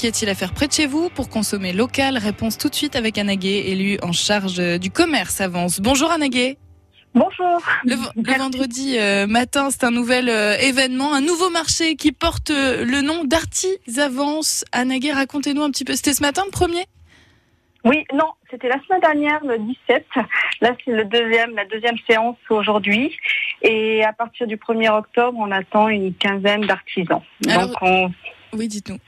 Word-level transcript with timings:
Qu'y 0.00 0.06
a-t-il 0.06 0.28
à 0.30 0.36
faire 0.36 0.54
près 0.54 0.68
de 0.68 0.72
chez 0.72 0.86
vous 0.86 1.10
pour 1.10 1.28
consommer 1.28 1.72
local 1.72 2.18
Réponse 2.18 2.56
tout 2.56 2.68
de 2.68 2.74
suite 2.76 2.94
avec 2.94 3.18
Anagué, 3.18 3.64
élu 3.66 3.98
en 4.00 4.12
charge 4.12 4.60
euh, 4.60 4.78
du 4.78 4.92
commerce 4.92 5.40
Avance. 5.40 5.80
Bonjour 5.80 6.12
Anagué. 6.12 6.56
Bonjour. 7.16 7.60
Le, 7.82 7.96
le 8.14 8.38
vendredi 8.38 8.96
euh, 8.96 9.26
matin, 9.26 9.70
c'est 9.72 9.82
un 9.82 9.90
nouvel 9.90 10.28
euh, 10.28 10.56
événement, 10.58 11.12
un 11.14 11.20
nouveau 11.20 11.50
marché 11.50 11.96
qui 11.96 12.12
porte 12.12 12.50
le 12.50 13.00
nom 13.00 13.24
d'Artisavance. 13.24 14.64
Anagué, 14.70 15.10
racontez-nous 15.10 15.62
un 15.62 15.70
petit 15.72 15.84
peu. 15.84 15.96
C'était 15.96 16.14
ce 16.14 16.22
matin 16.22 16.42
le 16.44 16.52
premier? 16.52 16.84
Oui, 17.84 18.04
non, 18.14 18.28
c'était 18.52 18.68
la 18.68 18.78
semaine 18.86 19.00
dernière, 19.00 19.44
le 19.44 19.58
17. 19.58 20.06
Là, 20.60 20.76
c'est 20.84 20.92
le 20.92 21.06
deuxième, 21.06 21.56
la 21.56 21.64
deuxième 21.64 21.96
séance 22.08 22.36
aujourd'hui. 22.50 23.16
Et 23.62 24.04
à 24.04 24.12
partir 24.12 24.46
du 24.46 24.58
1er 24.58 24.90
octobre, 24.96 25.36
on 25.40 25.50
attend 25.50 25.88
une 25.88 26.14
quinzaine 26.14 26.66
d'artisans. 26.66 27.22
Donc, 27.40 27.72
on- 27.82 28.12
Oui, 28.52 28.68
dites-nous. 28.68 28.98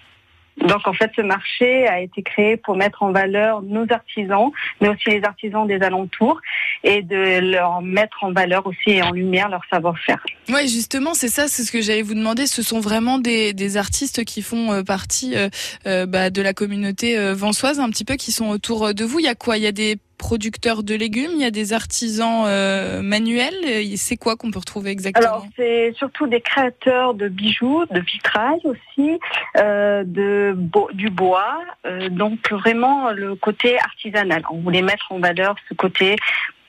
Donc, 0.66 0.86
en 0.86 0.92
fait, 0.92 1.10
ce 1.16 1.22
marché 1.22 1.86
a 1.86 2.00
été 2.00 2.22
créé 2.22 2.56
pour 2.56 2.76
mettre 2.76 3.02
en 3.02 3.12
valeur 3.12 3.62
nos 3.62 3.86
artisans, 3.90 4.50
mais 4.80 4.88
aussi 4.88 5.10
les 5.10 5.22
artisans 5.24 5.66
des 5.66 5.80
alentours, 5.82 6.40
et 6.84 7.02
de 7.02 7.40
leur 7.52 7.82
mettre 7.82 8.24
en 8.24 8.32
valeur 8.32 8.66
aussi 8.66 8.90
et 8.90 9.02
en 9.02 9.12
lumière 9.12 9.48
leur 9.48 9.62
savoir-faire. 9.70 10.22
Ouais, 10.48 10.66
justement, 10.66 11.14
c'est 11.14 11.28
ça, 11.28 11.48
c'est 11.48 11.62
ce 11.62 11.72
que 11.72 11.80
j'allais 11.80 12.02
vous 12.02 12.14
demander. 12.14 12.46
Ce 12.46 12.62
sont 12.62 12.80
vraiment 12.80 13.18
des, 13.18 13.52
des 13.52 13.76
artistes 13.76 14.24
qui 14.24 14.42
font 14.42 14.72
euh, 14.72 14.82
partie 14.82 15.36
euh, 15.36 15.48
euh, 15.86 16.06
bah, 16.06 16.30
de 16.30 16.42
la 16.42 16.52
communauté 16.52 17.16
vansoise, 17.32 17.80
un 17.80 17.88
petit 17.90 18.04
peu, 18.04 18.16
qui 18.16 18.32
sont 18.32 18.48
autour 18.48 18.94
de 18.94 19.04
vous. 19.04 19.18
Il 19.18 19.24
y 19.24 19.28
a 19.28 19.34
quoi? 19.34 19.56
Il 19.56 19.62
y 19.62 19.66
a 19.66 19.72
des 19.72 19.96
producteurs 20.20 20.82
de 20.82 20.94
légumes, 20.94 21.30
il 21.34 21.40
y 21.40 21.46
a 21.46 21.50
des 21.50 21.72
artisans 21.72 22.44
euh, 22.46 23.00
manuels. 23.00 23.96
C'est 23.96 24.18
quoi 24.18 24.36
qu'on 24.36 24.50
peut 24.50 24.58
retrouver 24.58 24.90
exactement 24.90 25.26
Alors, 25.26 25.46
c'est 25.56 25.94
surtout 25.96 26.26
des 26.26 26.42
créateurs 26.42 27.14
de 27.14 27.28
bijoux, 27.28 27.86
de 27.90 28.00
vitrail 28.00 28.60
aussi, 28.64 29.18
euh, 29.56 30.04
de 30.06 30.54
du 30.92 31.08
bois. 31.08 31.58
euh, 31.86 32.10
donc, 32.10 32.52
vraiment 32.52 33.12
le 33.12 33.34
côté 33.34 33.78
artisanal. 33.78 34.42
On 34.50 34.58
voulait 34.58 34.82
mettre 34.82 35.10
en 35.10 35.18
valeur 35.18 35.56
ce 35.70 35.74
côté, 35.74 36.16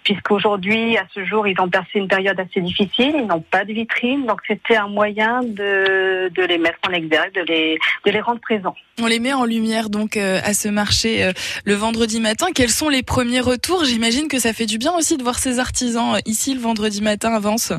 puisqu'aujourd'hui, 0.04 0.98
à 0.98 1.06
ce 1.14 1.24
jour, 1.26 1.48
ils 1.48 1.60
ont 1.60 1.70
passé 1.70 1.90
une 1.96 2.08
période 2.08 2.40
assez 2.40 2.62
difficile. 2.62 3.14
Ils 3.16 3.28
n'ont 3.28 3.42
pas 3.42 3.66
de 3.66 3.74
vitrine, 3.74 4.26
donc 4.26 4.42
c'était 4.48 4.76
un 4.76 4.88
moyen 4.88 5.42
de, 5.44 6.30
de 6.30 6.44
les 6.44 6.58
mettre 6.58 6.80
en 6.88 6.94
exergue, 6.94 7.34
de 7.34 7.42
les, 7.42 7.80
de 8.06 8.12
les 8.12 8.22
rendre 8.22 8.40
présents. 8.40 8.76
On 9.02 9.08
les 9.08 9.20
met 9.20 9.34
en 9.34 9.46
lumière 9.46 9.90
donc 9.90 10.18
euh, 10.18 10.40
à 10.44 10.54
ce 10.54 10.70
marché 10.70 11.24
euh, 11.24 11.32
le 11.66 11.74
vendredi 11.74 12.20
matin. 12.20 12.48
Quels 12.54 12.70
sont 12.70 12.90
les 12.90 13.04
premiers 13.04 13.42
retours? 13.42 13.86
J'imagine 13.86 14.28
que 14.28 14.40
ça 14.40 14.54
fait 14.54 14.66
du 14.66 14.78
bien 14.78 14.94
aussi 14.94 15.18
de 15.18 15.24
voir 15.24 15.40
ces 15.40 15.60
artisans 15.60 16.16
euh, 16.16 16.20
ici 16.26 16.54
le 16.54 16.62
vendredi 16.62 17.02
matin 17.02 17.34
avance. 17.34 17.74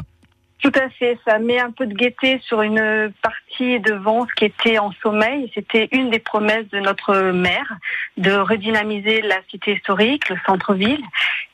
Tout 0.62 0.72
à 0.76 0.88
fait, 0.90 1.18
ça 1.24 1.40
met 1.40 1.58
un 1.58 1.72
peu 1.72 1.86
de 1.86 1.92
gaieté 1.92 2.40
sur 2.44 2.62
une 2.62 3.12
partie 3.20 3.80
de 3.80 3.94
Vence 3.94 4.28
qui 4.36 4.44
était 4.44 4.78
en 4.78 4.92
sommeil. 5.02 5.50
C'était 5.56 5.88
une 5.90 6.10
des 6.10 6.20
promesses 6.20 6.68
de 6.70 6.78
notre 6.78 7.32
maire 7.32 7.74
de 8.16 8.30
redynamiser 8.30 9.22
la 9.22 9.38
cité 9.50 9.74
historique, 9.74 10.28
le 10.28 10.36
centre-ville, 10.46 11.02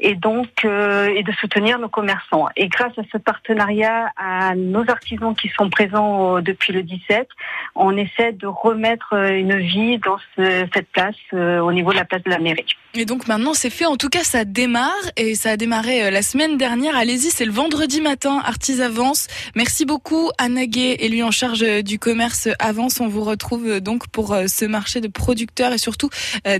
et 0.00 0.14
donc 0.14 0.48
euh, 0.64 1.08
et 1.14 1.22
de 1.22 1.32
soutenir 1.32 1.78
nos 1.78 1.88
commerçants. 1.88 2.46
Et 2.56 2.68
grâce 2.68 2.92
à 2.98 3.02
ce 3.12 3.18
partenariat, 3.18 4.10
à 4.16 4.54
nos 4.54 4.88
artisans 4.88 5.34
qui 5.34 5.48
sont 5.56 5.70
présents 5.70 6.36
euh, 6.36 6.40
depuis 6.40 6.72
le 6.72 6.82
17, 6.82 7.28
on 7.74 7.96
essaie 7.96 8.32
de 8.32 8.46
remettre 8.46 9.14
euh, 9.14 9.30
une 9.38 9.58
vie 9.58 9.98
dans 9.98 10.18
ce- 10.36 10.66
cette 10.74 10.88
place 10.90 11.14
euh, 11.34 11.60
au 11.60 11.72
niveau 11.72 11.92
de 11.92 11.96
la 11.96 12.04
place 12.04 12.22
de 12.22 12.30
la 12.30 12.38
mairie. 12.38 12.66
Et 12.94 13.04
donc 13.04 13.28
maintenant 13.28 13.54
c'est 13.54 13.70
fait. 13.70 13.86
En 13.86 13.96
tout 13.96 14.08
cas 14.08 14.24
ça 14.24 14.44
démarre 14.44 14.92
et 15.16 15.34
ça 15.34 15.50
a 15.50 15.56
démarré 15.56 16.04
euh, 16.04 16.10
la 16.10 16.22
semaine 16.22 16.56
dernière. 16.56 16.96
Allez-y, 16.96 17.30
c'est 17.30 17.44
le 17.44 17.52
vendredi 17.52 18.00
matin. 18.00 18.40
Artis 18.44 18.80
Avance. 18.82 19.26
Merci 19.54 19.84
beaucoup 19.84 20.30
Anna 20.38 20.66
Gay, 20.66 20.96
élu 21.00 21.22
en 21.22 21.30
charge 21.30 21.64
du 21.82 21.98
commerce 21.98 22.48
Avance. 22.58 23.00
On 23.00 23.08
vous 23.08 23.24
retrouve 23.24 23.80
donc 23.80 24.08
pour 24.08 24.34
ce 24.46 24.64
marché 24.64 25.00
de 25.00 25.08
producteurs 25.08 25.72
et 25.72 25.78
surtout 25.78 26.10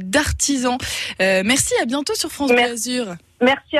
d'artisans. 0.01 0.79
Euh, 1.21 1.43
merci. 1.45 1.75
À 1.83 1.87
bientôt 1.87 2.15
sur 2.15 2.31
France 2.31 2.51
Bleu. 2.51 2.61
Azur. 2.61 3.07
Merci. 3.41 3.77